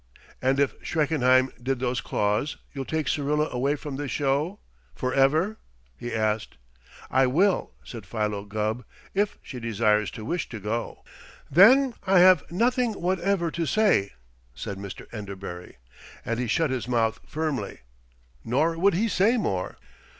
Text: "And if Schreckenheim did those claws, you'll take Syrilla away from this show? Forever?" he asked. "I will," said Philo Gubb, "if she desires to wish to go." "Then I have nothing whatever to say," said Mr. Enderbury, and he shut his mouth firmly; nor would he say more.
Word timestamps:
"And 0.41 0.59
if 0.59 0.73
Schreckenheim 0.83 1.51
did 1.61 1.79
those 1.79 2.01
claws, 2.01 2.57
you'll 2.73 2.85
take 2.85 3.07
Syrilla 3.07 3.49
away 3.51 3.75
from 3.75 3.97
this 3.97 4.09
show? 4.09 4.59
Forever?" 4.95 5.59
he 5.95 6.11
asked. 6.11 6.57
"I 7.11 7.27
will," 7.27 7.73
said 7.83 8.07
Philo 8.07 8.43
Gubb, 8.45 8.83
"if 9.13 9.37
she 9.43 9.59
desires 9.59 10.09
to 10.17 10.25
wish 10.25 10.49
to 10.49 10.59
go." 10.59 11.03
"Then 11.51 11.93
I 12.07 12.17
have 12.17 12.49
nothing 12.51 12.93
whatever 12.93 13.51
to 13.51 13.67
say," 13.67 14.13
said 14.55 14.79
Mr. 14.79 15.05
Enderbury, 15.13 15.77
and 16.25 16.39
he 16.39 16.47
shut 16.47 16.71
his 16.71 16.87
mouth 16.87 17.19
firmly; 17.27 17.81
nor 18.43 18.75
would 18.79 18.95
he 18.95 19.07
say 19.07 19.37
more. 19.37 19.77